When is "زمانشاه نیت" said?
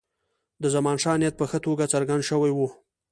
0.75-1.35